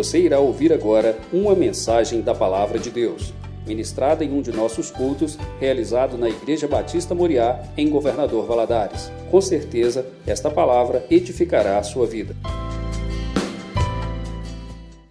[0.00, 3.34] Você irá ouvir agora uma mensagem da Palavra de Deus,
[3.66, 9.12] ministrada em um de nossos cultos, realizado na Igreja Batista Moriá, em Governador Valadares.
[9.30, 12.34] Com certeza, esta palavra edificará a sua vida.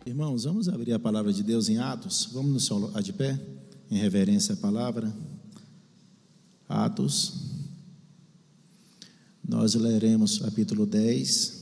[0.07, 2.27] Irmãos, vamos abrir a palavra de Deus em Atos.
[2.33, 3.39] Vamos no solo de pé,
[3.91, 5.13] em reverência à palavra.
[6.67, 7.51] Atos.
[9.47, 11.58] Nós leremos capítulo 10.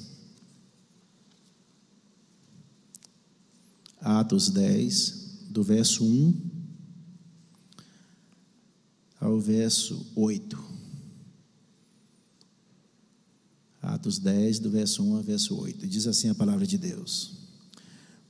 [4.10, 6.34] Atos 10, do verso 1
[9.20, 10.58] ao verso 8.
[13.82, 15.86] Atos 10, do verso 1 ao verso 8.
[15.86, 17.34] Diz assim a palavra de Deus: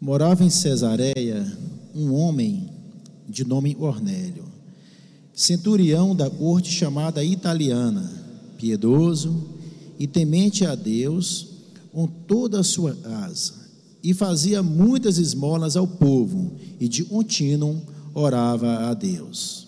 [0.02, 1.46] Morava em Cesareia
[1.94, 2.74] um homem
[3.30, 4.52] de nome Ornélio,
[5.32, 8.02] centurião da corte chamada italiana,
[8.58, 9.48] piedoso
[10.00, 11.50] e temente a Deus
[11.92, 13.57] com toda a sua casa,
[14.08, 17.82] e fazia muitas esmolas ao povo, e de contínuo
[18.14, 19.68] orava a Deus.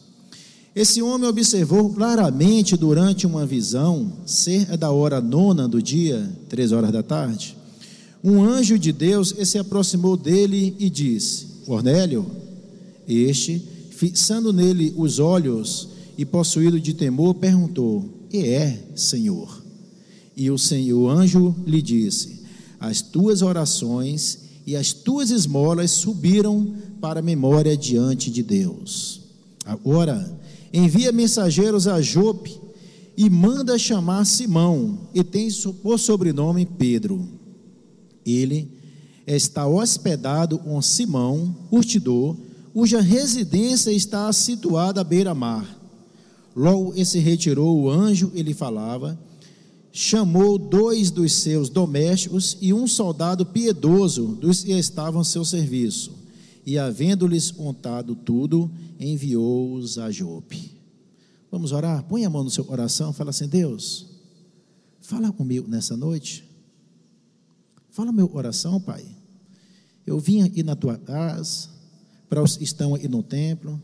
[0.74, 6.90] Esse homem observou claramente durante uma visão, cerca da hora nona do dia, três horas
[6.90, 7.58] da tarde,
[8.24, 12.26] um anjo de Deus se aproximou dele e disse: Cornélio,
[13.06, 19.62] este, fixando nele os olhos e possuído de temor, perguntou: E é, Senhor?
[20.34, 22.39] E o Senhor, o anjo lhe disse:
[22.80, 29.22] As tuas orações e as tuas esmolas subiram para a memória diante de Deus.
[29.66, 30.40] Agora,
[30.74, 32.60] envia mensageiros a Jope
[33.18, 35.50] e manda chamar Simão, e tem
[35.84, 37.28] por sobrenome Pedro.
[38.26, 38.72] Ele
[39.28, 42.38] está hospedado com Simão, curtidor,
[42.74, 45.66] cuja residência está situada à beira-mar.
[46.56, 49.20] Logo esse retirou o anjo, ele falava,
[49.92, 56.12] chamou dois dos seus domésticos e um soldado piedoso dos que estavam ao seu serviço,
[56.66, 60.72] e havendo-lhes contado tudo, enviou-os a Jope.
[61.52, 62.04] Vamos orar?
[62.04, 64.06] Põe a mão no seu coração, fala assim: Deus,
[65.02, 66.44] fala comigo nessa noite.
[67.90, 69.04] Fala meu coração, Pai.
[70.06, 71.70] Eu vim aqui na tua casa,
[72.30, 73.82] para os que estão aí no templo,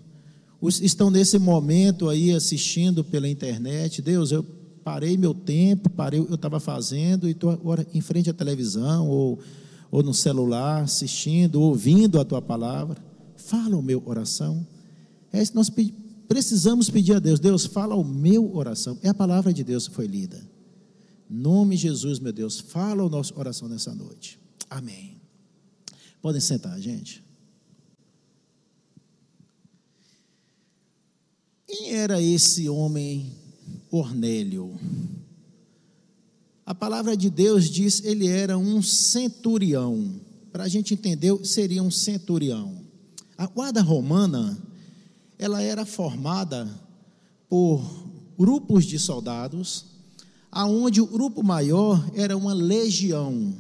[0.62, 4.02] os que estão nesse momento aí assistindo pela internet.
[4.02, 4.46] Deus, eu
[4.86, 9.40] parei meu tempo, parei eu estava fazendo e estou agora em frente à televisão ou,
[9.90, 13.04] ou no celular, assistindo, ouvindo a tua palavra.
[13.36, 14.66] Fala o meu oração.
[15.34, 15.72] É isso que nós
[16.28, 17.40] precisamos pedir a Deus.
[17.40, 19.00] Deus, fala o meu oração.
[19.02, 20.40] É a palavra de Deus que foi lida.
[21.28, 24.40] Nome de Jesus, meu Deus, fala o nosso oração nessa noite.
[24.70, 25.20] Amém.
[26.22, 27.26] Podem sentar, gente.
[31.66, 33.45] Quem era esse homem
[33.96, 34.78] Cornélio?
[36.66, 40.20] A palavra de Deus diz ele era um centurião.
[40.52, 42.82] Para a gente entender, seria um centurião.
[43.38, 44.58] A guarda romana,
[45.40, 46.70] ela era formada
[47.48, 47.82] por
[48.38, 49.86] grupos de soldados
[50.52, 53.56] aonde o grupo maior era uma legião.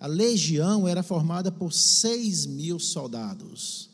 [0.00, 3.90] A legião era formada por seis mil soldados.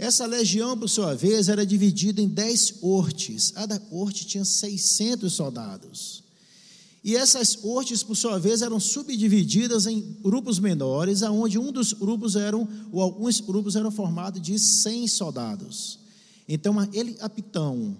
[0.00, 3.50] Essa legião, por sua vez, era dividida em dez hortes.
[3.50, 6.24] Cada horte tinha 600 soldados.
[7.04, 12.34] E essas hortes, por sua vez, eram subdivididas em grupos menores, aonde um dos grupos
[12.34, 15.98] eram, ou alguns grupos eram formados de 100 soldados.
[16.48, 17.94] Então, ele capitão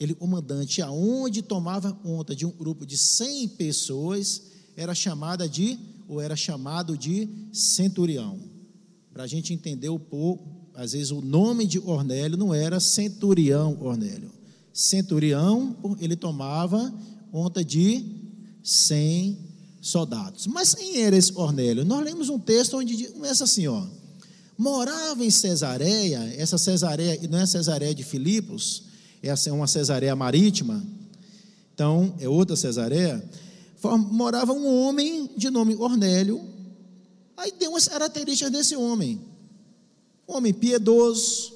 [0.00, 4.42] ele comandante aonde tomava conta de um grupo de 100 pessoas,
[4.74, 8.40] era chamada de ou era chamado de centurião.
[9.12, 13.76] Para a gente entender um pouco, às vezes o nome de Ornélio não era centurião
[13.80, 14.30] Ornélio.
[14.72, 16.92] Centurião, ele tomava
[17.30, 18.04] conta de
[18.62, 19.38] 100
[19.80, 20.46] soldados.
[20.46, 21.84] Mas quem era esse Ornélio?
[21.84, 23.84] Nós lemos um texto onde começa assim, ó.
[24.56, 28.84] Morava em Cesareia, essa Cesareia, não é Cesareia de Filipos,
[29.22, 30.82] essa é uma cesareia marítima,
[31.74, 33.24] então é outra cesareia,
[34.10, 36.40] morava um homem de nome Ornélio,
[37.36, 39.20] aí tem umas características desse homem,
[40.28, 41.52] um homem piedoso,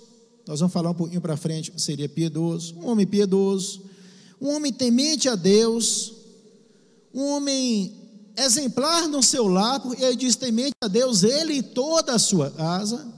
[0.47, 3.83] nós vamos falar um pouquinho para frente, seria piedoso, um homem piedoso,
[4.41, 6.13] um homem temente a Deus,
[7.13, 7.95] um homem
[8.37, 12.51] exemplar no seu lar, porque ele diz temente a Deus, ele e toda a sua
[12.51, 13.17] casa,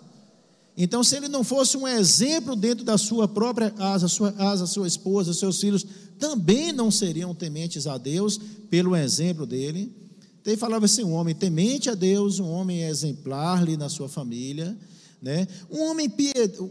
[0.80, 4.86] então, se ele não fosse um exemplo dentro da sua própria casa, sua casa, sua
[4.86, 5.84] esposa, seus filhos
[6.20, 8.38] também não seriam tementes a Deus
[8.70, 9.92] pelo exemplo dele.
[10.40, 14.08] Então, ele falava assim: um homem temente a Deus, um homem exemplar ali na sua
[14.08, 14.78] família.
[15.20, 15.48] Né?
[15.70, 16.12] Um homem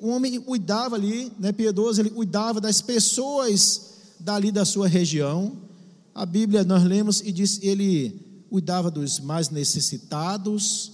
[0.02, 5.58] um homem cuidava ali, né, piedoso, ele cuidava das pessoas dali da sua região.
[6.16, 10.94] A Bíblia nós lemos e diz ele cuidava dos mais necessitados,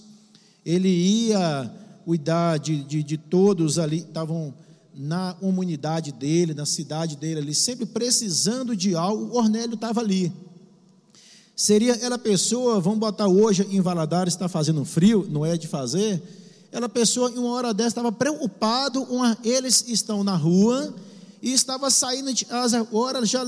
[0.66, 1.72] ele ia
[2.04, 4.52] cuidar de, de, de todos ali, estavam
[4.94, 10.32] na comunidade dele, na cidade dele ali, sempre precisando de algo, o Ornélio estava ali.
[11.56, 16.22] Seria ela pessoa, vamos botar hoje em Valadares, está fazendo frio, não é de fazer,
[16.74, 20.92] ela pessoa em uma hora dessa estava preocupado, uma, eles estão na rua,
[21.40, 23.44] e estava saindo de casa agora, já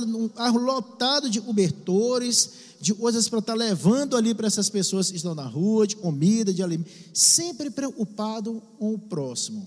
[0.55, 2.51] lotado de cobertores,
[2.81, 5.97] de coisas para estar tá levando ali para essas pessoas que estão na rua, de
[5.97, 9.67] comida, de alimento, sempre preocupado com o próximo.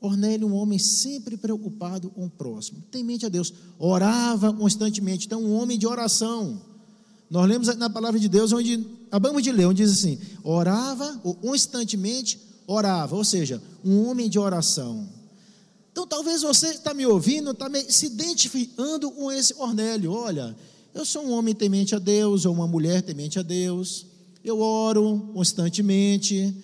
[0.00, 5.52] Ornélio, um homem sempre preocupado com o próximo, temente a Deus, orava constantemente, então um
[5.52, 6.62] homem de oração.
[7.28, 11.34] Nós lemos na palavra de Deus, onde acabamos de ler, onde diz assim: orava, ou
[11.34, 15.08] constantemente orava, ou seja, um homem de oração.
[15.90, 20.12] Então talvez você está me ouvindo, está se identificando com esse Ornélio.
[20.12, 20.54] Olha,
[20.94, 24.06] eu sou um homem temente a Deus, ou uma mulher temente a Deus.
[24.44, 26.54] Eu oro constantemente.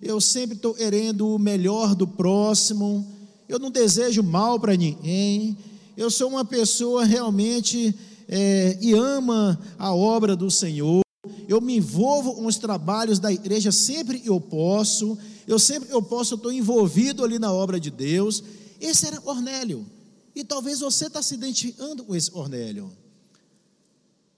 [0.00, 3.06] Eu sempre estou querendo o melhor do próximo.
[3.48, 5.56] Eu não desejo mal para ninguém.
[5.96, 7.94] Eu sou uma pessoa realmente
[8.28, 11.02] é, e ama a obra do Senhor.
[11.48, 15.16] Eu me envolvo com os trabalhos da igreja sempre eu posso.
[15.46, 18.44] Eu sempre eu posso, estou envolvido ali na obra de Deus.
[18.78, 19.86] Esse era Ornélio.
[20.34, 22.92] E talvez você está se identificando com esse Ornélio.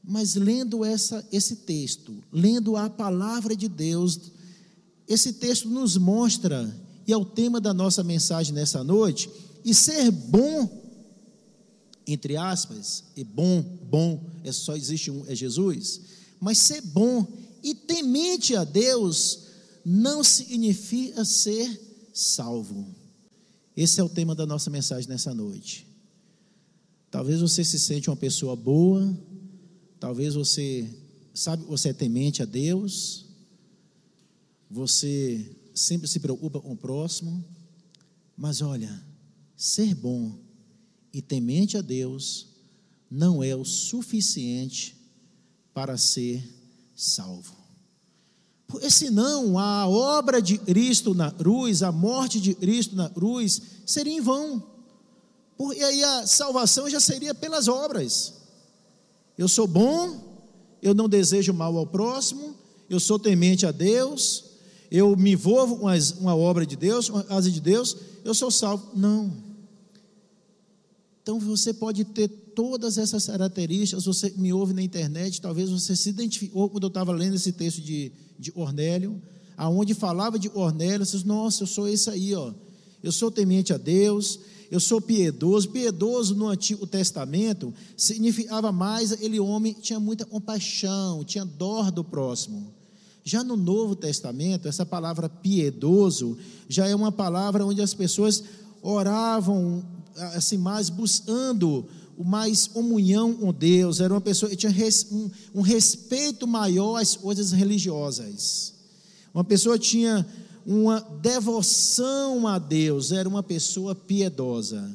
[0.03, 4.31] Mas lendo essa, esse texto, lendo a palavra de Deus,
[5.07, 6.75] esse texto nos mostra,
[7.07, 9.29] e é o tema da nossa mensagem nessa noite,
[9.65, 10.81] e ser bom
[12.07, 16.01] entre aspas, e bom, bom, é só existe um, é Jesus,
[16.41, 17.27] mas ser bom
[17.63, 19.47] e temente a Deus
[19.85, 22.87] não significa ser salvo.
[23.77, 25.87] Esse é o tema da nossa mensagem nessa noite.
[27.11, 29.17] Talvez você se sente uma pessoa boa,
[29.99, 30.89] talvez você
[31.35, 33.27] sabe você é temente a Deus,
[34.71, 37.45] você sempre se preocupa com o próximo,
[38.37, 39.03] mas olha,
[39.57, 40.39] ser bom
[41.13, 42.49] e temente a Deus
[43.11, 45.00] não é o suficiente
[45.73, 46.43] para ser
[46.97, 47.61] salvo.
[48.67, 54.13] Porque senão a obra de Cristo na cruz, a morte de Cristo na cruz, seria
[54.13, 54.63] em vão.
[55.57, 58.35] Porque aí a salvação já seria pelas obras.
[59.37, 60.39] Eu sou bom,
[60.81, 62.55] eu não desejo mal ao próximo,
[62.89, 64.45] eu sou temente a Deus,
[64.91, 65.87] eu me envolvo com
[66.21, 68.91] uma obra de Deus, com a casa de Deus, eu sou salvo.
[68.95, 69.33] Não.
[71.23, 72.29] Então você pode ter
[72.61, 77.11] todas essas características, você me ouve na internet, talvez você se identificou quando eu estava
[77.11, 79.19] lendo esse texto de, de Ornélio,
[79.57, 82.53] aonde falava de Ornélio, você diz, nossa, eu sou esse aí, ó.
[83.03, 84.41] Eu sou temente a Deus,
[84.71, 85.71] eu sou piedoso.
[85.71, 92.75] Piedoso no Antigo Testamento significava mais aquele homem tinha muita compaixão, tinha dor do próximo.
[93.25, 96.37] Já no Novo Testamento, essa palavra piedoso
[96.69, 98.45] já é uma palavra onde as pessoas
[98.83, 99.83] oravam
[100.35, 101.87] assim, mais buscando
[102.25, 104.73] mais comunhão com Deus, era uma pessoa que tinha
[105.11, 108.75] um, um respeito maior às coisas religiosas.
[109.33, 110.27] Uma pessoa tinha
[110.67, 114.91] uma devoção a Deus, era uma pessoa piedosa.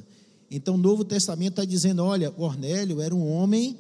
[0.50, 3.78] Então o Novo Testamento está dizendo: olha, Cornélio era um homem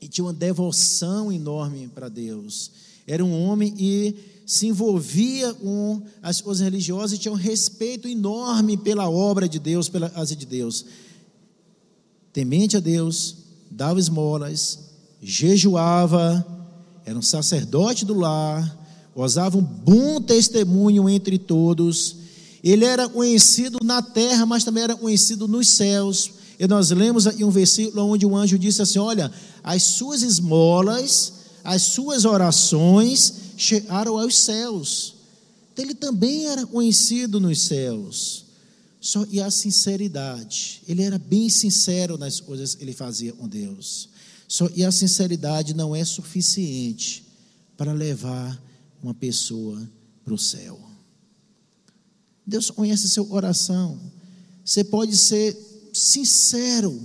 [0.00, 2.70] e tinha uma devoção enorme para Deus.
[3.06, 8.76] Era um homem e se envolvia com as coisas religiosas e tinha um respeito enorme
[8.76, 10.84] pela obra de Deus, pela casa de Deus.
[12.38, 13.34] Temente a Deus,
[13.68, 14.78] dava esmolas,
[15.20, 16.46] jejuava,
[17.04, 18.78] era um sacerdote do lar,
[19.12, 22.14] usava um bom testemunho entre todos.
[22.62, 26.30] Ele era conhecido na terra, mas também era conhecido nos céus.
[26.60, 29.32] E nós lemos em um versículo onde o anjo disse assim: Olha,
[29.64, 31.32] as suas esmolas,
[31.64, 35.16] as suas orações chegaram aos céus.
[35.72, 38.46] Então, ele também era conhecido nos céus.
[39.00, 44.08] Só e a sinceridade, ele era bem sincero nas coisas que ele fazia com Deus.
[44.48, 47.24] Só e a sinceridade não é suficiente
[47.76, 48.60] para levar
[49.02, 49.80] uma pessoa
[50.24, 50.80] para o céu.
[52.44, 54.00] Deus conhece seu coração.
[54.64, 55.56] Você pode ser
[55.92, 57.00] sincero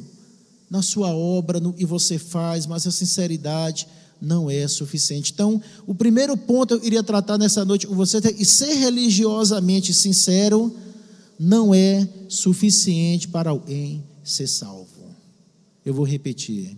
[0.70, 3.88] na sua obra, no que você faz, mas a sinceridade
[4.20, 5.32] não é suficiente.
[5.32, 10.76] Então, o primeiro ponto eu iria tratar nessa noite com você é ser religiosamente sincero
[11.44, 15.14] não é suficiente para alguém ser salvo.
[15.86, 16.78] Eu vou repetir.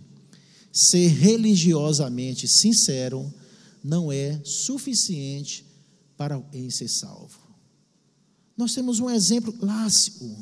[0.72, 3.32] Ser religiosamente sincero
[3.82, 5.64] não é suficiente
[6.16, 7.38] para alguém ser salvo.
[8.56, 10.36] Nós temos um exemplo clássico.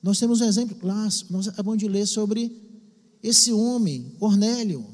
[0.00, 1.32] Nós temos um exemplo clássico.
[1.32, 2.52] Nós acabamos de ler sobre
[3.20, 4.86] esse homem, Cornélio.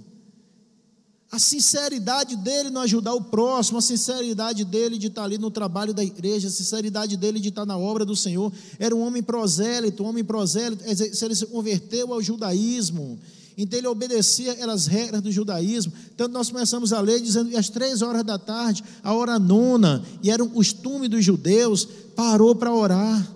[1.33, 5.95] A sinceridade dele no ajudar o próximo, a sinceridade dele de estar ali no trabalho
[5.95, 8.53] da igreja, a sinceridade dele de estar na obra do Senhor.
[8.81, 13.17] Era um homem prosélito, um homem prosélito, ele se converteu ao judaísmo.
[13.57, 15.93] Então ele obedecia as regras do judaísmo.
[16.17, 20.03] Tanto nós começamos a ler dizendo que às três horas da tarde, a hora nona,
[20.23, 23.33] e era um costume dos judeus, parou para orar.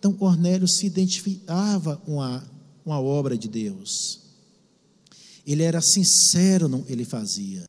[0.00, 2.42] Então Cornélio se identificava com a,
[2.82, 4.29] com a obra de Deus.
[5.46, 7.64] Ele era sincero no ele fazia.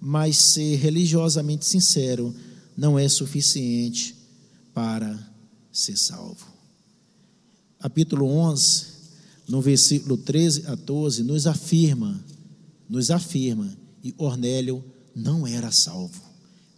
[0.00, 2.34] Mas ser religiosamente sincero
[2.76, 4.14] não é suficiente
[4.72, 5.18] para
[5.72, 6.46] ser salvo.
[7.78, 8.86] Capítulo 11,
[9.48, 12.22] no versículo 13 a 12, nos afirma,
[12.88, 14.84] nos afirma, e Cornélio
[15.14, 16.20] não era salvo,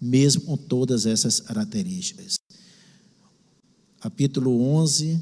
[0.00, 2.36] mesmo com todas essas características.
[4.00, 5.20] Capítulo 11,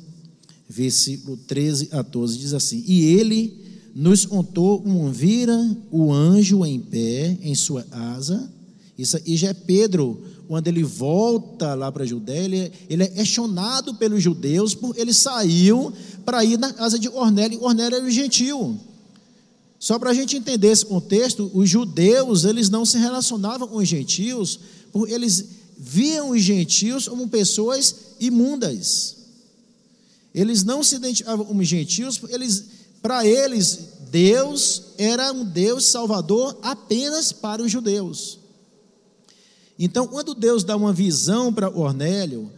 [0.68, 3.63] versículo 13 a 12, diz assim: E ele
[3.94, 5.56] nos contou um vira
[5.90, 8.50] o anjo em pé em sua asa.
[8.98, 13.06] Isso e já é Pedro, quando ele volta lá para a Judéia, ele, ele é
[13.06, 15.92] questionado pelos judeus, por ele saiu
[16.24, 18.78] para ir na casa de Ornélio, e Ornélio era o gentil.
[19.78, 23.88] Só para a gente entender esse contexto, os judeus, eles não se relacionavam com os
[23.88, 24.58] gentios,
[24.92, 25.44] porque eles
[25.78, 29.16] viam os gentios como pessoas imundas.
[30.34, 32.64] Eles não se identificavam como gentios, eles
[33.04, 38.38] para eles, Deus era um Deus salvador apenas para os judeus.
[39.78, 42.50] Então, quando Deus dá uma visão para Ornélio,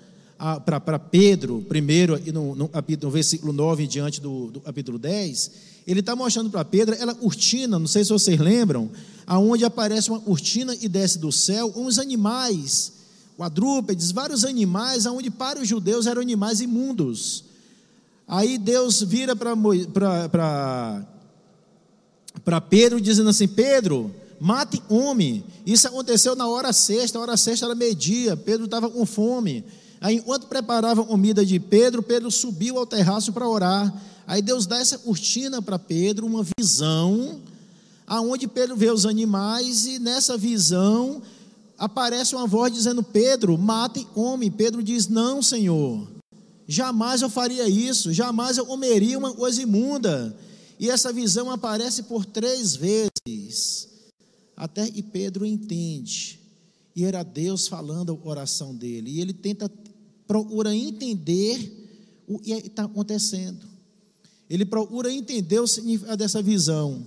[0.64, 2.70] para Pedro, primeiro, no, no,
[3.02, 5.50] no versículo 9, diante do, do capítulo 10,
[5.84, 8.88] ele está mostrando para Pedro ela cortina, não sei se vocês lembram,
[9.26, 12.92] aonde aparece uma cortina e desce do céu uns animais,
[13.36, 17.46] quadrúpedes, vários animais, aonde para os judeus eram animais imundos.
[18.28, 21.06] Aí Deus vira para
[22.68, 25.44] Pedro, dizendo assim: Pedro, mate homem.
[25.64, 29.64] Isso aconteceu na hora sexta, a hora sexta era meio-dia, Pedro estava com fome.
[30.00, 33.92] Aí, enquanto preparava a comida de Pedro, Pedro subiu ao terraço para orar.
[34.26, 37.40] Aí Deus dá essa cortina para Pedro, uma visão,
[38.06, 41.22] aonde Pedro vê os animais, e nessa visão
[41.78, 44.50] aparece uma voz dizendo: Pedro, mate homem.
[44.50, 46.15] Pedro diz: Não, Senhor.
[46.68, 50.36] Jamais eu faria isso, jamais eu comeria uma coisa imunda.
[50.78, 53.88] E essa visão aparece por três vezes,
[54.56, 56.40] até que Pedro entende.
[56.94, 59.10] E era Deus falando a oração dele.
[59.10, 59.70] E ele tenta,
[60.26, 61.86] procura entender
[62.26, 63.64] o que está acontecendo.
[64.48, 67.04] Ele procura entender o significado dessa visão.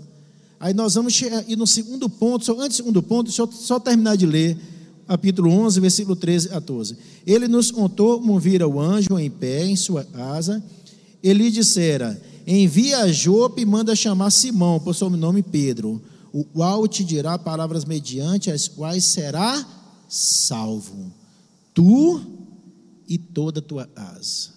[0.60, 4.16] Aí nós vamos ir no segundo ponto, antes do segundo ponto, deixa eu só terminar
[4.16, 4.58] de ler
[5.10, 6.96] capítulo 11, versículo 13 a 14.
[7.26, 10.64] Ele nos contou como vira o anjo em pé em sua casa.
[11.24, 16.00] Ele dissera: Envia a Jope e manda chamar Simão, por seu nome Pedro,
[16.32, 19.68] o qual te dirá palavras mediante as quais será
[20.08, 21.12] salvo,
[21.74, 22.22] tu
[23.08, 24.50] e toda a tua casa.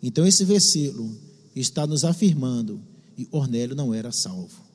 [0.00, 1.10] Então, esse versículo
[1.54, 2.80] está nos afirmando
[3.16, 4.70] que Ornélio não era salvo.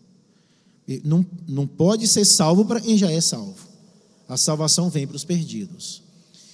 [1.06, 3.65] Não, não pode ser salvo para quem já é salvo.
[4.28, 6.02] A salvação vem para os perdidos.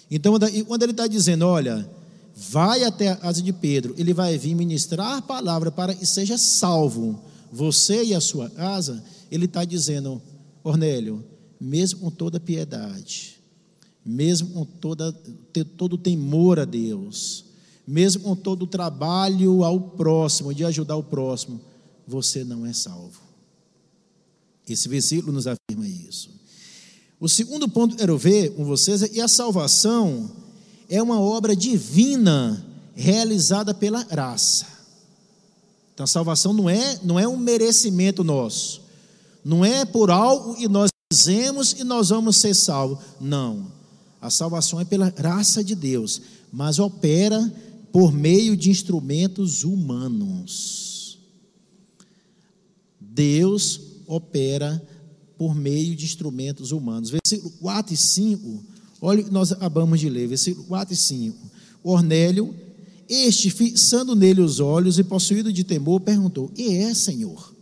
[0.09, 0.33] Então,
[0.67, 1.89] quando ele está dizendo, olha,
[2.35, 6.37] vai até a casa de Pedro, ele vai vir ministrar a palavra para que seja
[6.37, 10.21] salvo você e a sua casa, ele está dizendo,
[10.63, 11.23] Cornélio,
[11.59, 13.39] mesmo com toda piedade,
[14.05, 15.11] mesmo com toda,
[15.77, 17.45] todo temor a Deus,
[17.85, 21.59] mesmo com todo o trabalho ao próximo, de ajudar o próximo,
[22.07, 23.21] você não é salvo.
[24.67, 26.29] Esse versículo nos afirma isso.
[27.21, 30.31] O segundo ponto que quero ver com vocês é que a salvação
[30.89, 34.65] é uma obra divina realizada pela graça.
[35.93, 38.81] Então a salvação não é, não é um merecimento nosso.
[39.45, 42.97] Não é por algo que nós fizemos e nós vamos ser salvos.
[43.19, 43.71] Não.
[44.19, 47.53] A salvação é pela graça de Deus, mas opera
[47.91, 51.19] por meio de instrumentos humanos.
[52.99, 54.81] Deus opera
[55.41, 57.09] por meio de instrumentos humanos.
[57.09, 58.63] Versículo 4 e 5,
[59.01, 61.35] olha o que nós acabamos de ler, versículo 4 e 5.
[61.81, 62.53] Cornélio,
[63.09, 67.55] este, fixando nele os olhos e possuído de temor, perguntou: E é, Senhor?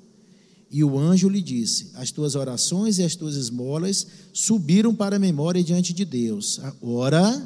[0.69, 5.19] E o anjo lhe disse: As tuas orações e as tuas esmolas subiram para a
[5.19, 6.59] memória diante de Deus.
[6.61, 7.41] Agora,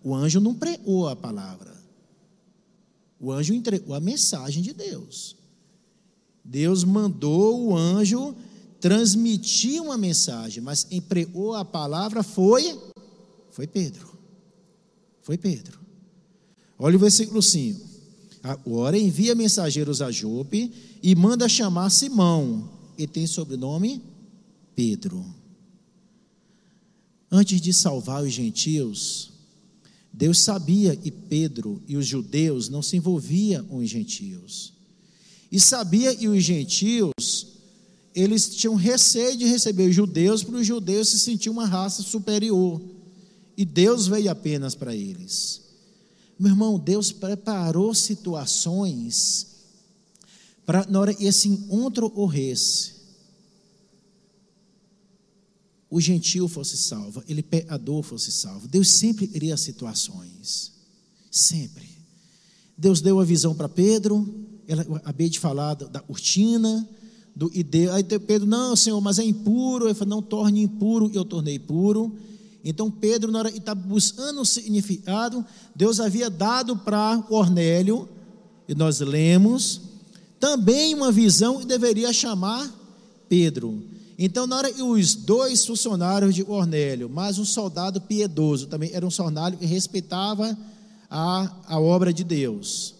[0.00, 1.74] o anjo não pregou a palavra,
[3.18, 5.34] o anjo entregou a mensagem de Deus.
[6.44, 8.32] Deus mandou o anjo
[8.82, 12.78] transmitir uma mensagem, mas empregou a palavra foi
[13.52, 14.18] foi Pedro.
[15.22, 15.78] Foi Pedro.
[16.76, 17.80] Olha o versículo 5.
[18.42, 24.02] Agora envia mensageiros a Jope e manda chamar Simão, ele tem sobrenome
[24.74, 25.24] Pedro.
[27.30, 29.30] Antes de salvar os gentios,
[30.12, 34.72] Deus sabia e Pedro e os judeus não se envolviam com os gentios.
[35.52, 37.51] E sabia e os gentios,
[38.14, 42.80] eles tinham receio de receber os judeus, para os judeus se sentir uma raça superior.
[43.56, 45.62] E Deus veio apenas para eles.
[46.38, 49.52] Meu irmão, Deus preparou situações
[50.64, 52.92] para na hora esse encontro ocorresse,
[55.90, 58.66] o gentil fosse salvo, ele pecador fosse salvo.
[58.66, 60.72] Deus sempre cria situações.
[61.30, 61.86] Sempre.
[62.78, 64.26] Deus deu a visão para Pedro,
[64.66, 66.88] ela, acabei de falar da, da cortina,
[67.34, 69.86] do, e deu, aí Pedro, não, Senhor, mas é impuro.
[69.86, 72.12] Ele falou, não torne impuro, eu tornei puro.
[72.64, 78.08] Então Pedro, na hora está buscando o significado, Deus havia dado para Cornélio,
[78.68, 79.80] e nós lemos,
[80.38, 82.70] também uma visão e deveria chamar
[83.28, 83.82] Pedro.
[84.18, 89.04] Então, na hora que os dois funcionários de Cornélio, mais um soldado piedoso, também era
[89.04, 90.56] um soldado que respeitava
[91.10, 92.94] a, a obra de Deus.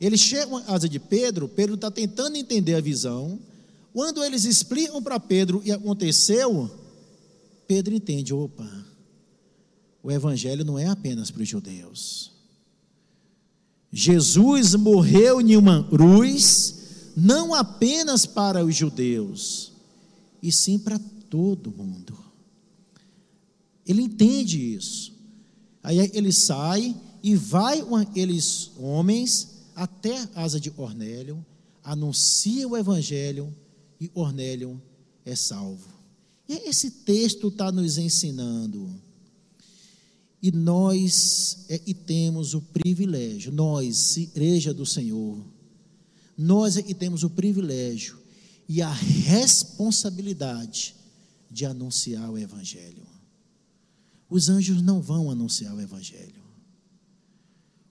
[0.00, 3.38] Eles chegam à casa de Pedro, Pedro está tentando entender a visão.
[3.98, 6.70] Quando eles explicam para Pedro que aconteceu,
[7.66, 8.86] Pedro entende: opa,
[10.00, 12.30] o evangelho não é apenas para os judeus.
[13.90, 19.72] Jesus morreu em uma cruz, não apenas para os judeus,
[20.40, 22.16] e sim para todo mundo.
[23.84, 25.12] Ele entende isso.
[25.82, 31.44] Aí ele sai e vai com aqueles homens até a casa de Cornélio,
[31.82, 33.52] anuncia o evangelho
[34.00, 34.80] e Cornélio
[35.24, 35.88] é salvo.
[36.48, 38.88] E esse texto está nos ensinando.
[40.40, 45.44] E nós é, e temos o privilégio, nós, igreja do Senhor,
[46.36, 48.16] nós é e temos o privilégio
[48.68, 50.94] e a responsabilidade
[51.50, 53.02] de anunciar o Evangelho.
[54.30, 56.44] Os anjos não vão anunciar o Evangelho.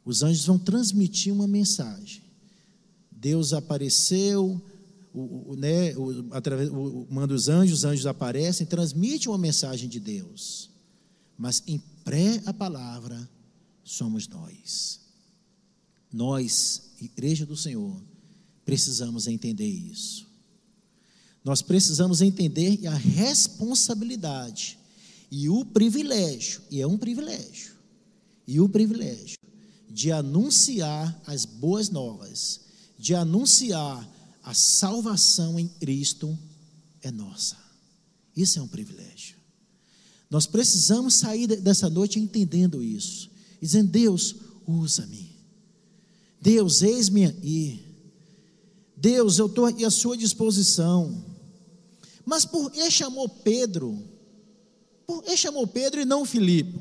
[0.06, 2.22] Os anjos vão transmitir uma mensagem.
[3.12, 4.62] Deus apareceu,
[5.18, 6.70] o, o, né, o, através,
[7.10, 10.70] manda os anjos, os anjos aparecem, transmitem uma mensagem de Deus.
[11.38, 13.30] Mas em pré a palavra
[13.84, 15.02] somos nós.
[16.12, 18.02] Nós, igreja do Senhor,
[18.66, 20.28] precisamos entender isso.
[21.44, 24.78] Nós precisamos entender a responsabilidade
[25.32, 27.76] e o privilégio, e é um privilégio,
[28.46, 29.38] e o privilégio
[29.90, 32.62] de anunciar as boas novas,
[33.00, 34.08] de anunciar
[34.48, 36.40] a salvação em Cristo
[37.02, 37.58] é nossa.
[38.34, 39.36] Isso é um privilégio.
[40.30, 43.30] Nós precisamos sair dessa noite entendendo isso,
[43.62, 45.36] dizendo: Deus, usa-me.
[46.42, 47.86] Deus, eis-me aí.
[48.96, 51.26] Deus, eu estou à sua disposição.
[52.26, 54.02] Mas por que chamou Pedro?
[55.06, 56.80] Por que chamou Pedro e não Filipe?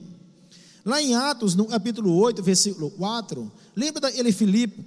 [0.85, 4.85] Lá em Atos, no capítulo 8, versículo 4, lembra daquele Filipe?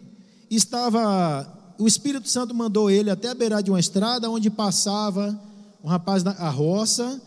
[0.49, 5.39] Estava, o Espírito Santo mandou ele até a beira de uma estrada onde passava
[5.81, 7.21] um rapaz na roça,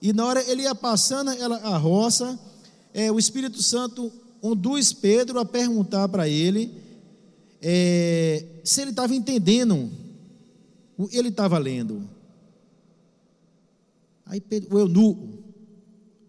[0.00, 2.38] e na hora ele ia passando ela, a roça,
[2.92, 4.12] é, o Espírito Santo
[4.42, 6.70] conduz Pedro a perguntar para ele
[7.62, 9.90] é, se ele estava entendendo
[10.98, 12.06] o ele estava lendo.
[14.26, 15.28] Aí Pedro, o eunuco,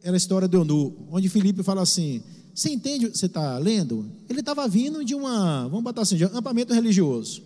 [0.01, 3.57] era a história do eunuco, onde Filipe fala assim: Você entende o que você está
[3.57, 4.05] lendo?
[4.29, 7.43] Ele estava vindo de uma, vamos botar assim, de um acampamento religioso.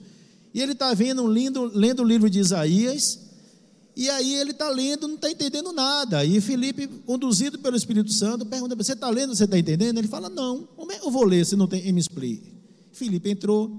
[0.53, 3.19] E ele está vendo, lindo, lendo o livro de Isaías,
[3.95, 6.23] e aí ele está lendo, não está entendendo nada.
[6.25, 9.97] E Felipe, conduzido pelo Espírito Santo, pergunta: Você está lendo, você está entendendo?
[9.97, 12.53] Ele fala: Não, como é que eu vou ler se não tem me explique?
[12.91, 13.71] Felipe entrou,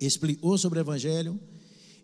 [0.00, 1.38] explicou sobre o Evangelho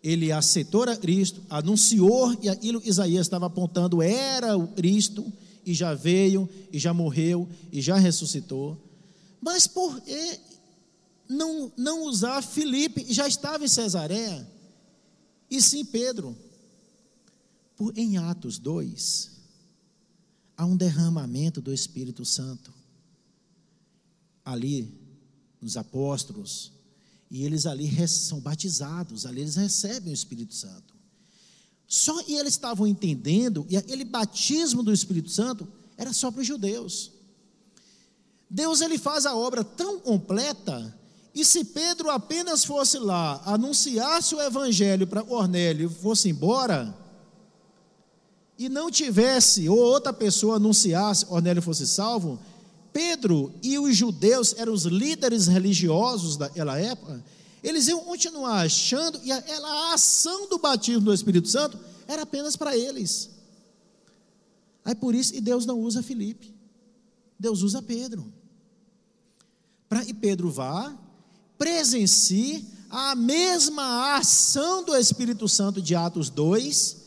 [0.03, 5.31] ele aceitou a Cristo, anunciou e aquilo que Isaías estava apontando era o Cristo,
[5.65, 8.77] e já veio, e já morreu, e já ressuscitou.
[9.41, 10.39] Mas por que
[11.29, 14.49] não, não usar Filipe, já estava em Cesareia,
[15.49, 16.35] e sim Pedro?
[17.77, 19.31] Por, em Atos 2,
[20.57, 22.73] há um derramamento do Espírito Santo.
[24.43, 24.91] Ali,
[25.61, 26.71] nos apóstolos,
[27.29, 30.95] e eles ali são batizados, ali eles recebem o Espírito Santo.
[31.87, 36.47] Só e eles estavam entendendo, e aquele batismo do Espírito Santo era só para os
[36.47, 37.11] judeus.
[38.49, 40.98] Deus ele faz a obra tão completa,
[41.33, 46.95] e se Pedro apenas fosse lá, anunciasse o evangelho para Cornélio e fosse embora,
[48.57, 52.39] e não tivesse, ou outra pessoa anunciasse, Cornélio fosse salvo,
[52.91, 57.23] Pedro e os judeus eram os líderes religiosos daquela época,
[57.61, 62.75] Eles iam continuar achando, e a, ação do batismo do Espírito Santo era apenas para
[62.75, 63.29] eles.
[64.83, 66.55] Aí por isso, e Deus não usa Felipe,
[67.37, 68.33] Deus usa Pedro.
[70.07, 70.97] E Pedro vá,
[71.59, 76.97] presencie a mesma ação do Espírito Santo de Atos 2,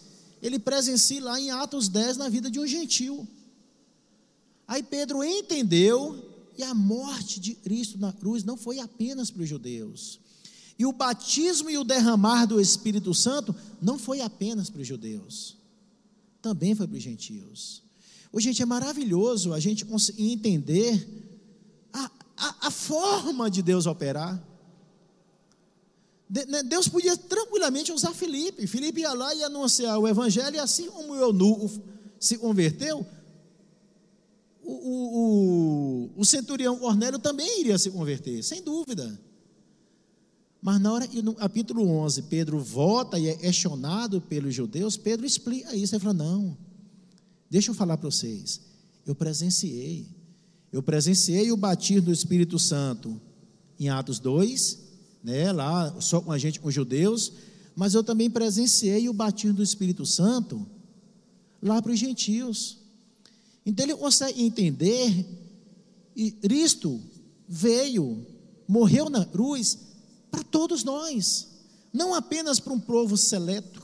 [0.43, 3.27] ele presencia lá em Atos 10 na vida de um gentil.
[4.69, 9.49] Aí Pedro entendeu, e a morte de Cristo na cruz não foi apenas para os
[9.49, 10.21] judeus.
[10.79, 15.57] E o batismo e o derramar do Espírito Santo não foi apenas para os judeus,
[16.41, 17.83] também foi para os gentios.
[18.31, 21.22] O gente é maravilhoso a gente conseguir entender
[22.43, 24.43] a, a, forma de Deus operar.
[26.29, 28.67] Né, Deus podia tranquilamente usar Felipe.
[28.67, 31.71] Felipe ia lá e anunciar o evangelho, e assim como o eunuco
[32.19, 33.07] se converteu,
[34.63, 39.21] o, o, o, o centurião Cornélio também iria se converter, sem dúvida.
[40.61, 45.75] Mas na hora, no capítulo 11, Pedro volta e é questionado pelos judeus, Pedro explica
[45.75, 46.57] isso, ele fala, não,
[47.51, 48.61] deixa eu falar para vocês,
[49.05, 50.07] eu presenciei,
[50.73, 53.21] eu presenciei o batismo do Espírito Santo
[53.79, 54.79] em Atos 2,
[55.23, 57.33] né, lá só com a gente, com os judeus,
[57.77, 60.67] mas eu também presenciei o batismo do Espírito Santo
[61.63, 62.79] lá para os gentios.
[63.65, 65.27] Então ele consegue entender,
[66.17, 67.01] e Cristo
[67.47, 68.27] veio,
[68.67, 69.79] morreu na cruz
[70.31, 71.49] para todos nós,
[71.93, 73.83] não apenas para um povo seleto,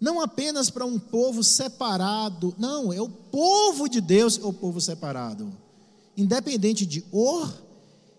[0.00, 4.80] não apenas para um povo separado, não, é o povo de Deus, é o povo
[4.80, 5.50] separado,
[6.16, 7.52] independente de or,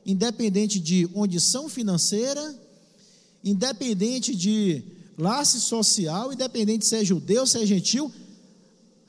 [0.06, 2.56] independente de condição financeira,
[3.44, 4.84] independente de
[5.18, 8.12] laço social, independente se é judeu, se é gentil,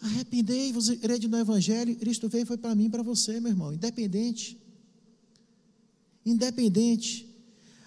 [0.01, 3.73] Arrependei-vos, crede no Evangelho, Cristo veio e foi para mim e para você, meu irmão,
[3.73, 4.57] independente.
[6.25, 7.27] Independente.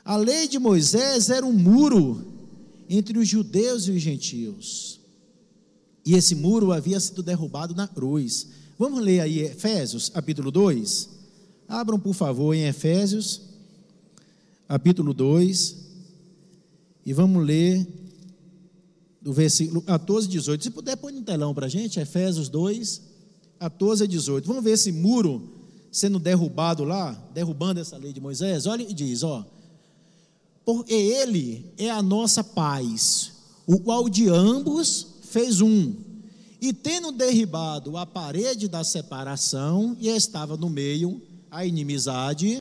[0.03, 2.25] A lei de Moisés era um muro
[2.89, 4.99] entre os judeus e os gentios.
[6.05, 8.47] E esse muro havia sido derrubado na cruz.
[8.81, 11.07] Vamos ler aí Efésios, capítulo 2.
[11.67, 13.39] Abram, por favor, em Efésios,
[14.67, 15.75] capítulo 2.
[17.05, 17.87] E vamos ler
[19.21, 20.63] do versículo 14 e 18.
[20.63, 23.03] Se puder, põe no telão para a gente, Efésios 2,
[23.59, 24.47] 14 a 18.
[24.47, 25.47] Vamos ver esse muro
[25.91, 28.65] sendo derrubado lá, derrubando essa lei de Moisés.
[28.65, 29.45] Olha e diz: ó,
[30.65, 33.31] porque ele é a nossa paz,
[33.67, 35.93] o qual de ambos fez um,
[36.61, 41.19] e tendo derribado a parede da separação, e estava no meio
[41.49, 42.59] a inimizade,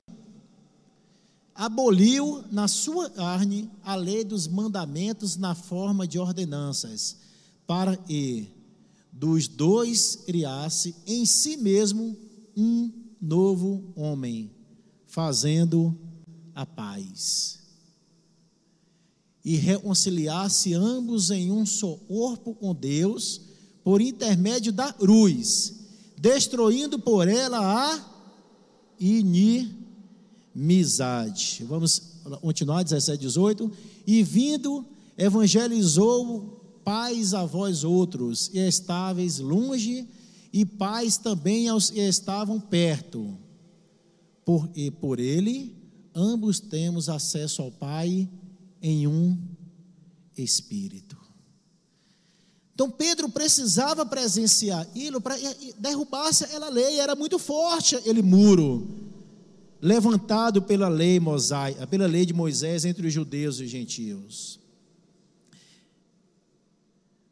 [1.54, 7.18] aboliu na sua carne a lei dos mandamentos na forma de ordenanças,
[7.66, 8.48] para que
[9.12, 12.16] dos dois criasse em si mesmo
[12.56, 14.50] um novo homem,
[15.06, 15.94] fazendo
[16.54, 17.58] a paz.
[19.44, 23.49] E reconciliasse ambos em um só corpo com Deus,
[23.90, 25.74] por intermédio da cruz,
[26.16, 28.00] destruindo por ela a
[29.00, 29.74] inimizade.
[31.64, 33.68] Vamos continuar, 17, 18.
[34.07, 34.87] E vindo,
[35.18, 40.07] evangelizou pais a vós outros, e estáveis longe,
[40.53, 43.37] e pais também aos que estavam perto.
[44.44, 45.74] Por, e por ele,
[46.14, 48.31] ambos temos acesso ao Pai
[48.81, 49.37] em um
[50.37, 51.19] Espírito.
[52.81, 55.37] Então Pedro precisava presenciar aquilo para
[55.79, 58.88] derrubar aquela lei, era muito forte aquele muro
[59.83, 64.59] levantado pela lei mosaica, pela lei de Moisés entre os judeus e os gentios.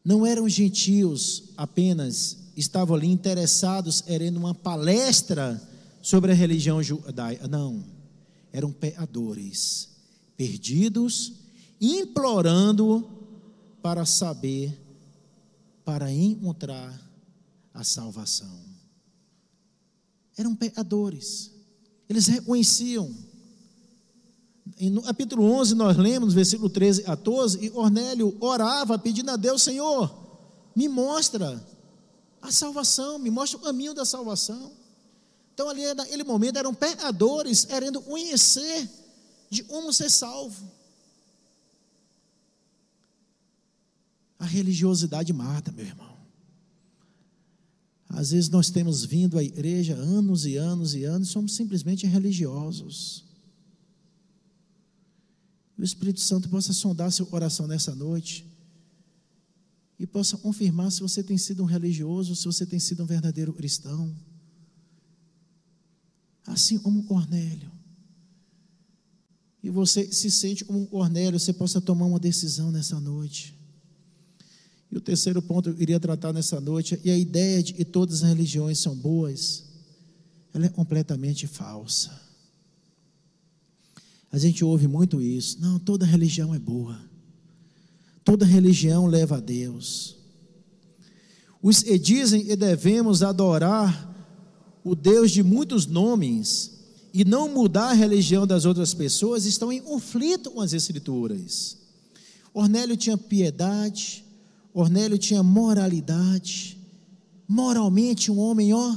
[0.05, 5.59] Não eram gentios apenas, estavam ali interessados, querendo uma palestra
[6.03, 7.49] sobre a religião judaica.
[7.49, 7.83] Não,
[8.53, 9.89] eram pecadores,
[10.37, 11.33] perdidos,
[11.81, 13.09] implorando
[13.81, 14.88] para saber,
[15.88, 17.01] para encontrar
[17.72, 18.62] a salvação.
[20.37, 21.51] Eram pecadores
[22.07, 23.11] eles reconheciam.
[24.79, 29.62] No capítulo 11, nós lemos, versículo 13 a 14, e Cornélio orava pedindo a Deus:
[29.62, 30.14] Senhor,
[30.77, 31.59] me mostra
[32.42, 34.70] a salvação, me mostra o caminho da salvação.
[35.55, 38.87] Então, ali naquele momento, eram pecadores querendo conhecer
[39.48, 40.70] de como ser salvo.
[44.38, 46.16] A religiosidade mata, meu irmão.
[48.09, 53.24] Às vezes nós temos vindo à igreja anos e anos e anos, somos simplesmente religiosos.
[55.77, 58.44] o Espírito Santo possa sondar seu coração nessa noite
[59.98, 63.53] e possa confirmar se você tem sido um religioso, se você tem sido um verdadeiro
[63.53, 64.14] cristão.
[66.46, 67.70] Assim como Cornélio.
[69.62, 73.58] e você se sente como um Cornélio, você possa tomar uma decisão nessa noite.
[74.90, 78.22] E o terceiro ponto eu iria tratar nessa noite, e a ideia de que todas
[78.22, 79.64] as religiões são boas,
[80.55, 82.29] ela é completamente falsa.
[84.31, 85.59] A gente ouve muito isso.
[85.61, 86.98] Não, toda religião é boa.
[88.24, 90.16] Toda religião leva a Deus.
[91.62, 94.07] Os e dizem e devemos adorar
[94.85, 96.79] o Deus de muitos nomes
[97.12, 101.79] e não mudar a religião das outras pessoas estão em conflito com as escrituras.
[102.53, 104.24] Ornélio tinha piedade,
[104.81, 106.79] Ornélio tinha moralidade,
[107.49, 108.97] moralmente um homem, ó,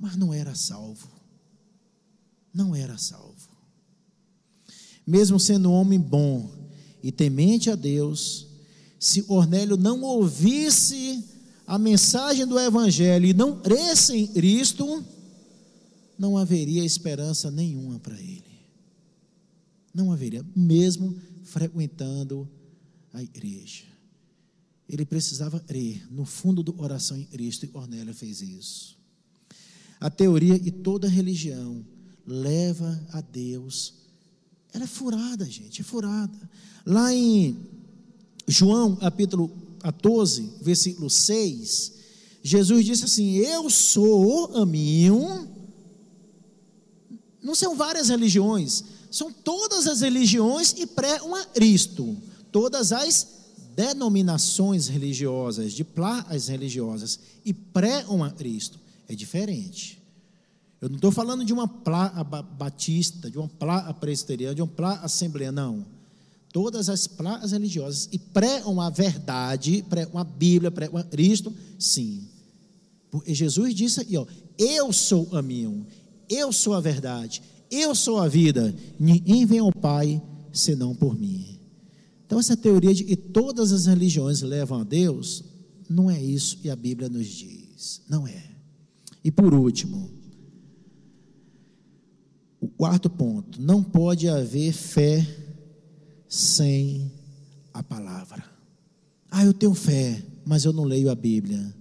[0.00, 1.08] mas não era salvo.
[2.52, 3.48] Não era salvo.
[5.06, 6.50] Mesmo sendo um homem bom
[7.00, 8.48] e temente a Deus,
[8.98, 11.24] se Ornélio não ouvisse
[11.64, 15.04] a mensagem do Evangelho e não cresce em Cristo,
[16.18, 18.42] não haveria esperança nenhuma para ele.
[19.94, 22.50] Não haveria, mesmo frequentando
[23.12, 23.84] a igreja.
[24.90, 28.98] Ele precisava crer no fundo do oração em Cristo e Cornélio fez isso.
[30.00, 31.86] A teoria e toda religião
[32.26, 33.94] leva a Deus.
[34.72, 36.36] Ela é furada, gente, é furada.
[36.84, 37.56] Lá em
[38.48, 39.48] João, capítulo
[39.78, 41.92] 14, versículo 6,
[42.42, 45.48] Jesus disse assim: Eu sou o caminho,
[47.40, 52.16] não são várias religiões, são todas as religiões e pré-um a Cristo,
[52.50, 53.39] todas as
[53.80, 58.78] denominações religiosas, de placas religiosas e pré-um a Cristo.
[59.08, 60.02] É diferente.
[60.82, 65.06] Eu não estou falando de uma placa batista, de uma placa presbiteriana, de uma placa
[65.06, 65.86] assembleia, não.
[66.52, 72.28] Todas as placas religiosas e pré-um a verdade, pré-um a Bíblia, pré-um a Cristo, sim.
[73.10, 74.26] Porque Jesus disse aqui, ó,
[74.58, 75.86] eu sou o caminho,
[76.28, 80.20] eu sou a verdade, eu sou a vida, ninguém vem ao Pai
[80.52, 81.59] senão por mim.
[82.30, 85.42] Então, essa teoria de que todas as religiões levam a Deus,
[85.88, 88.02] não é isso que a Bíblia nos diz.
[88.08, 88.40] Não é.
[89.24, 90.08] E por último,
[92.60, 95.26] o quarto ponto: não pode haver fé
[96.28, 97.10] sem
[97.74, 98.44] a palavra.
[99.28, 101.74] Ah, eu tenho fé, mas eu não leio a Bíblia.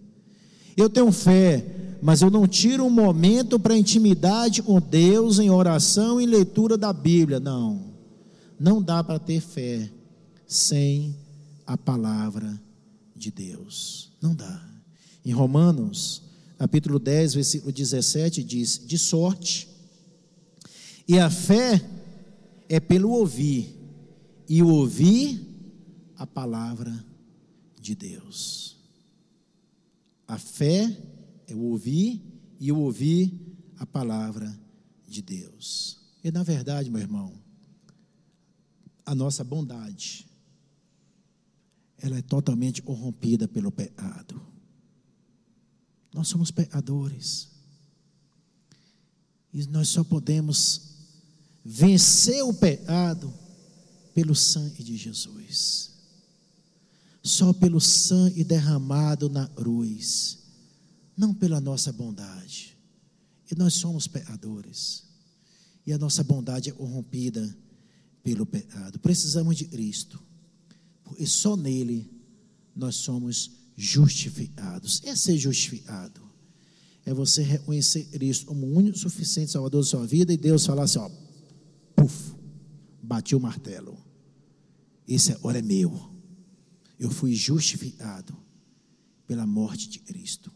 [0.76, 1.64] Eu tenho fé,
[2.02, 6.92] mas eu não tiro um momento para intimidade com Deus em oração e leitura da
[6.92, 7.40] Bíblia.
[7.40, 7.94] Não,
[8.60, 9.92] não dá para ter fé
[10.50, 11.16] sem
[11.64, 12.60] a palavra
[13.16, 14.12] de Deus.
[14.20, 14.68] Não dá.
[15.24, 16.24] Em Romanos,
[16.58, 19.70] capítulo 10, versículo 17, diz: De sorte,
[21.08, 21.88] e a fé
[22.68, 23.76] é pelo ouvir,
[24.48, 25.40] e o ouvir
[26.18, 27.06] a palavra
[27.80, 28.76] de Deus.
[30.28, 30.98] A fé
[31.48, 32.22] é o ouvir
[32.60, 33.32] e o ouvir
[33.78, 34.60] a palavra
[35.08, 36.00] de Deus.
[36.24, 37.34] E na verdade, meu irmão,
[39.06, 40.29] a nossa bondade,
[42.02, 44.42] ela é totalmente corrompida pelo pecado.
[46.14, 47.50] Nós somos pecadores.
[49.54, 50.82] E nós só podemos
[51.64, 53.34] vencer o pecado
[54.14, 55.92] pelo sangue de Jesus.
[57.24, 60.40] Só pelo sangue derramado na cruz
[61.20, 62.78] não pela nossa bondade.
[63.52, 65.04] E nós somos pecadores.
[65.86, 67.58] E a nossa bondade é corrompida
[68.24, 68.98] pelo pecado.
[69.00, 70.24] Precisamos de Cristo.
[71.18, 72.10] E só nele
[72.76, 75.02] nós somos justificados.
[75.06, 76.22] É ser justificado.
[77.06, 80.84] É você reconhecer Cristo como o único suficiente Salvador da sua vida e Deus falar
[80.84, 81.10] assim: ó,
[81.96, 82.34] puf,
[83.02, 83.98] bati o martelo.
[85.08, 86.10] Esse agora é meu.
[87.00, 88.38] Eu fui justificado
[89.26, 90.52] pela morte de Cristo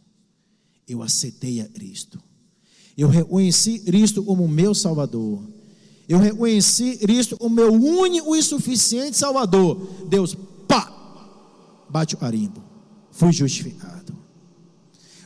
[0.88, 2.22] eu aceitei a Cristo.
[2.96, 5.44] Eu reconheci Cristo como meu Salvador.
[6.08, 10.06] Eu reconheci Cristo como meu único e suficiente Salvador.
[10.08, 10.36] Deus,
[10.68, 10.92] pá,
[11.89, 12.63] bate o carimbo.
[13.12, 14.16] Fui justificado.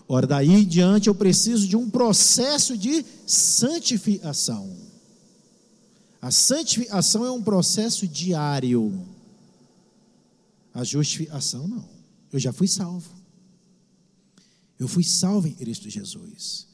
[0.08, 4.76] Ora, daí em diante eu preciso de um processo de santificação.
[6.22, 9.06] A santificação é um processo diário.
[10.74, 11.90] A justificação não.
[12.32, 13.10] Eu já fui salvo.
[14.80, 16.68] Eu fui salvo em Cristo Jesus.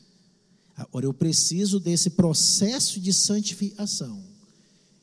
[0.76, 4.24] Agora eu preciso desse processo de santificação.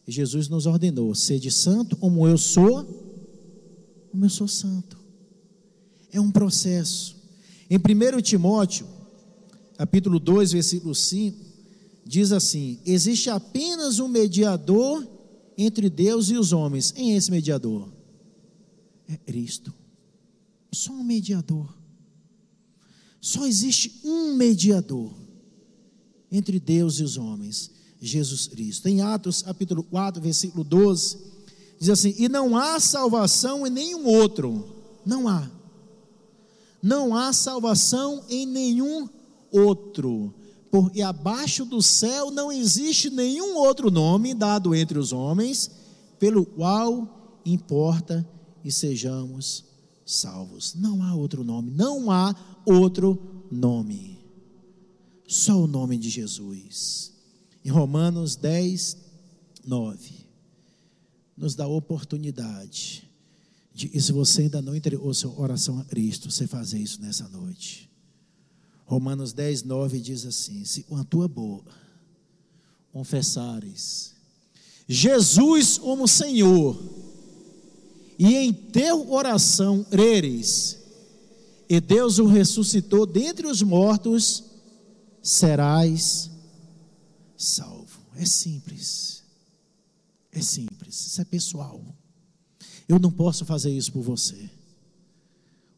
[0.06, 2.84] E Jesus nos ordenou: sede santo como eu sou,
[4.10, 4.98] como eu sou santo.
[6.10, 7.16] É um processo.
[7.68, 8.86] Em 1 Timóteo,
[9.76, 11.38] capítulo 2, versículo 5,
[12.04, 15.06] diz assim: existe apenas um mediador
[15.56, 16.90] entre Deus e os homens.
[16.90, 17.88] Quem é esse mediador?
[19.06, 19.72] É Cristo.
[20.72, 21.72] Só um mediador.
[23.20, 25.12] Só existe um mediador
[26.30, 28.86] entre Deus e os homens, Jesus Cristo.
[28.88, 31.18] Em Atos capítulo 4, versículo 12,
[31.78, 34.66] diz assim: E não há salvação em nenhum outro,
[35.04, 35.50] não há.
[36.82, 39.08] Não há salvação em nenhum
[39.50, 40.32] outro,
[40.70, 45.70] porque abaixo do céu não existe nenhum outro nome dado entre os homens,
[46.18, 48.26] pelo qual importa
[48.64, 49.64] e sejamos
[50.06, 50.74] salvos.
[50.74, 53.18] Não há outro nome, não há outro
[53.50, 54.09] nome.
[55.40, 57.12] Só o nome de Jesus.
[57.64, 58.98] Em Romanos 10,
[59.64, 60.12] 9,
[61.34, 63.08] nos dá a oportunidade
[63.72, 67.26] de, e se você ainda não entregou sua oração a Cristo, você fazer isso nessa
[67.28, 67.90] noite.
[68.84, 71.72] Romanos 10, 9 diz assim: Se com a tua boca
[72.92, 74.14] confessares
[74.86, 76.78] Jesus como Senhor,
[78.18, 80.76] e em teu oração creres,
[81.66, 84.49] e Deus o ressuscitou dentre os mortos,
[85.22, 86.30] serás
[87.36, 88.00] salvo.
[88.16, 89.22] É simples.
[90.32, 91.06] É simples.
[91.06, 91.82] Isso é pessoal.
[92.88, 94.50] Eu não posso fazer isso por você.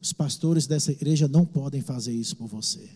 [0.01, 2.89] Os pastores dessa igreja não podem fazer isso por você.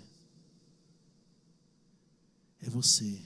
[2.61, 3.21] É você.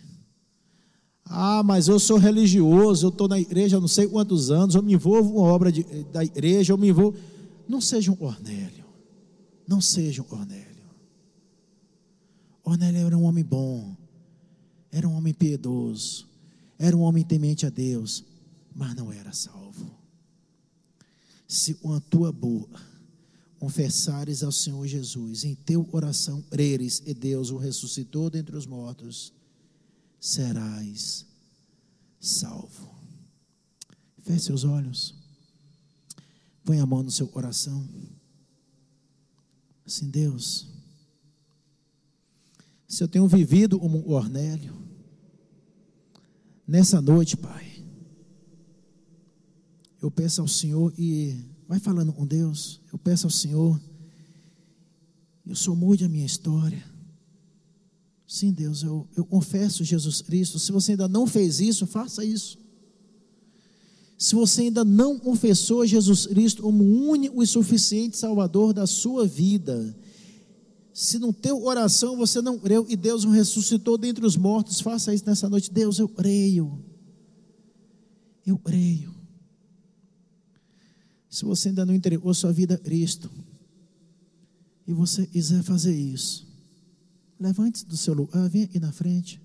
[1.24, 4.82] Ah, mas eu sou religioso, eu estou na igreja há não sei quantos anos, eu
[4.82, 7.16] me envolvo com a obra de, da igreja, eu me envolvo.
[7.68, 8.84] Não seja um Cornélio.
[9.66, 10.69] Não seja um Cornélio.
[12.70, 13.96] Cornélio era um homem bom,
[14.92, 16.28] era um homem piedoso,
[16.78, 18.24] era um homem temente a Deus,
[18.72, 19.90] mas não era salvo.
[21.48, 22.80] Se com a tua boca
[23.58, 29.32] confessares ao Senhor Jesus, em teu coração creres e Deus o ressuscitou dentre os mortos,
[30.20, 31.26] serás
[32.20, 32.88] salvo.
[34.22, 35.12] Feche seus olhos.
[36.64, 37.84] Põe a mão no seu coração.
[39.84, 40.79] Assim, Deus,
[42.90, 44.76] se eu tenho vivido como um Cornélio,
[46.66, 47.84] nessa noite, Pai,
[50.02, 51.36] eu peço ao Senhor e
[51.68, 53.80] vai falando com Deus, eu peço ao Senhor,
[55.46, 56.84] eu sou mude a minha história.
[58.26, 60.58] Sim, Deus, eu, eu confesso Jesus Cristo.
[60.58, 62.58] Se você ainda não fez isso, faça isso.
[64.18, 69.96] Se você ainda não confessou Jesus Cristo como único e suficiente Salvador da sua vida,
[70.92, 75.14] se no teu oração você não creu e Deus o ressuscitou dentre os mortos, faça
[75.14, 75.72] isso nessa noite.
[75.72, 76.82] Deus, eu creio.
[78.46, 79.14] Eu creio.
[81.28, 83.30] Se você ainda não entregou sua vida a Cristo,
[84.86, 86.50] e você quiser fazer isso,
[87.40, 89.40] Levante do seu lugar, venha aqui na frente.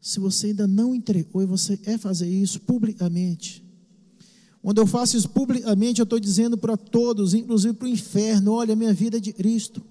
[0.00, 3.62] Se você ainda não entregou e você é fazer isso publicamente,
[4.64, 8.72] quando eu faço isso publicamente, eu estou dizendo para todos, inclusive para o inferno: olha,
[8.72, 9.82] a minha vida é de Cristo,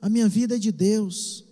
[0.00, 1.44] a minha vida é de Deus.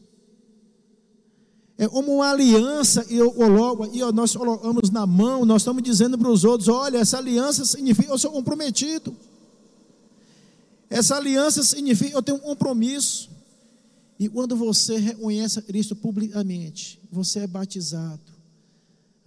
[1.76, 6.16] É como uma aliança, e eu coloco, e nós colocamos na mão, nós estamos dizendo
[6.16, 9.16] para os outros: olha, essa aliança significa eu sou comprometido.
[10.88, 13.30] Essa aliança significa eu tenho um compromisso.
[14.16, 18.37] E quando você reconhece Cristo publicamente, você é batizado.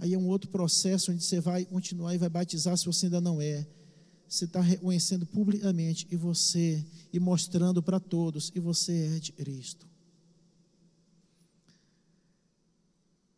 [0.01, 3.21] Aí é um outro processo onde você vai continuar e vai batizar se você ainda
[3.21, 3.67] não é.
[4.27, 6.83] Você está reconhecendo publicamente e você,
[7.13, 9.87] e mostrando para todos, e você é de Cristo.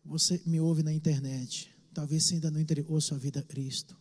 [0.05, 1.69] Você me ouve na internet.
[1.93, 3.97] Talvez você ainda não entregou sua vida a Cristo.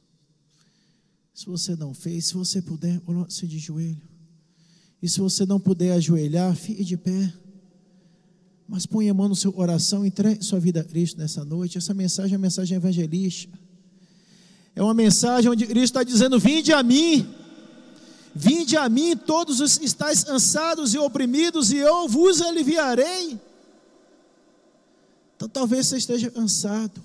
[1.35, 4.09] Se você não fez, se você puder, coloque-se de joelho.
[5.03, 7.33] E se você não puder ajoelhar, fique de pé.
[8.73, 11.77] Mas ponha a mão no seu coração, entregue sua vida a Cristo nessa noite.
[11.77, 13.59] Essa mensagem é uma mensagem evangelística.
[14.75, 17.29] É uma mensagem onde Cristo está dizendo: Vinde a mim,
[18.35, 23.39] vinde a mim, todos os que estáis cansados e oprimidos, e eu vos aliviarei.
[25.37, 26.99] Então talvez você esteja cansado,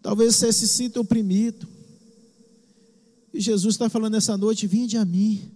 [0.00, 1.68] talvez você se sinta oprimido.
[3.34, 5.52] E Jesus está falando nessa noite: Vinde a mim.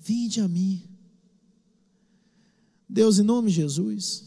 [0.00, 0.95] Vinde a mim.
[2.88, 4.24] Deus, em nome de Jesus,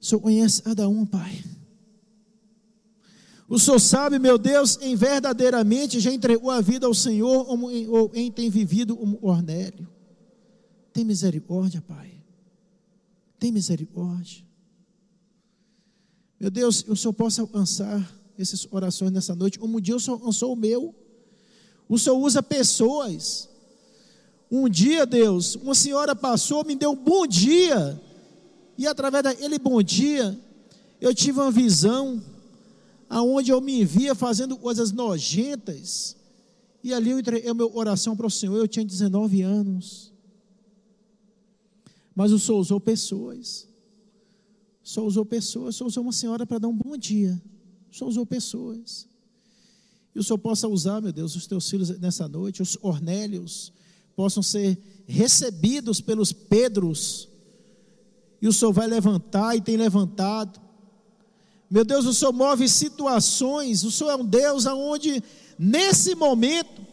[0.00, 1.44] o Senhor conhece cada um, Pai.
[3.48, 8.30] O Senhor sabe, meu Deus, em verdadeiramente já entregou a vida ao Senhor ou em
[8.30, 9.88] tem vivido como Ornélio.
[10.92, 12.12] Tem misericórdia, Pai.
[13.38, 14.44] Tem misericórdia.
[16.38, 20.16] Meu Deus, o Senhor possa alcançar essas orações nessa noite, como um dia o Senhor
[20.16, 20.94] alcançou o meu.
[21.88, 23.47] O Senhor usa pessoas
[24.50, 28.00] um dia, Deus, uma senhora passou, me deu um bom dia,
[28.76, 30.38] e através daquele bom dia,
[31.00, 32.22] eu tive uma visão,
[33.08, 36.16] aonde eu me via fazendo coisas nojentas,
[36.82, 40.12] e ali eu entreguei o meu oração para o Senhor, eu tinha 19 anos,
[42.14, 43.68] mas o Senhor usou pessoas,
[44.88, 47.38] Só usou pessoas, só usou uma senhora para dar um bom dia.
[47.90, 49.06] Só usou pessoas.
[50.14, 53.70] E o Senhor possa usar, meu Deus, os teus filhos nessa noite, os Ornélios,
[54.18, 57.28] possam ser recebidos pelos Pedros.
[58.42, 60.60] E o Senhor vai levantar e tem levantado.
[61.70, 63.84] Meu Deus, o Senhor move situações.
[63.84, 65.22] O Senhor é um Deus aonde,
[65.56, 66.84] nesse momento,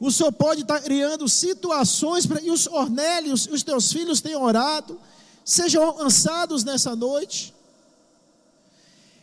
[0.00, 4.98] o Senhor pode estar criando situações para e os Ornélios, os teus filhos têm orado
[5.44, 7.52] sejam alcançados nessa noite.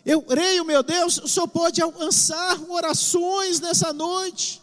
[0.06, 4.61] Eu creio, meu Deus, o Senhor pode alcançar orações nessa noite.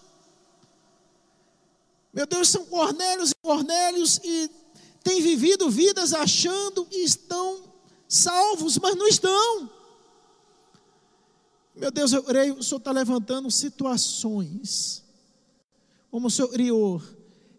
[2.19, 4.51] Meu Deus, são Cornélios e Cornélios e
[5.05, 7.63] têm vivido vidas achando que estão
[8.09, 9.71] salvos, mas não estão.
[11.77, 15.05] Meu Deus, eu creio, o Senhor está levantando situações,
[16.11, 17.01] como o Senhor criou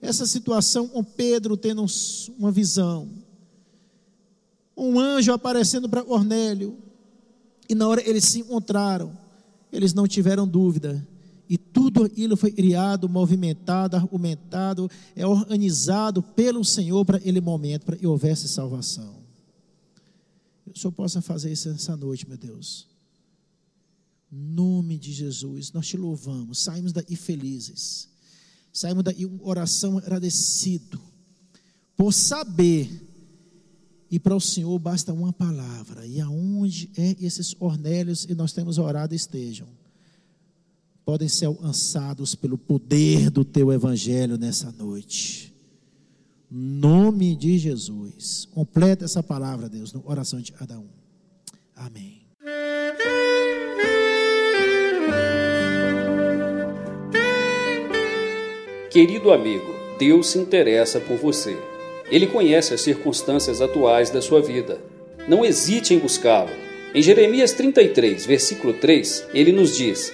[0.02, 1.86] essa situação com Pedro tendo
[2.38, 3.10] uma visão
[4.76, 6.78] um anjo aparecendo para Cornélio.
[7.70, 9.18] E na hora eles se encontraram,
[9.72, 11.08] eles não tiveram dúvida.
[11.50, 17.98] E tudo aquilo foi criado, movimentado, argumentado, é organizado pelo Senhor para aquele momento, para
[17.98, 19.24] que houvesse salvação.
[20.68, 22.88] Eu só possa fazer isso essa noite, meu Deus.
[24.32, 26.60] Nome de Jesus, nós te louvamos.
[26.60, 28.08] Saímos daí felizes.
[28.72, 31.02] Saímos daí uma oração agradecido
[31.98, 33.08] por saber
[34.12, 36.06] e para o Senhor basta uma palavra.
[36.06, 39.68] E aonde é esses Ornélios e nós temos orado estejam,
[41.10, 45.52] podem ser alcançados pelo poder do teu evangelho nessa noite.
[46.52, 48.48] Nome de Jesus.
[48.54, 50.86] Completa essa palavra, Deus, no oração de cada um.
[51.76, 52.22] Amém.
[58.92, 59.66] Querido amigo,
[59.98, 61.58] Deus se interessa por você.
[62.12, 64.80] Ele conhece as circunstâncias atuais da sua vida.
[65.28, 66.52] Não hesite em buscá-lo.
[66.94, 70.14] Em Jeremias 33, versículo 3, ele nos diz: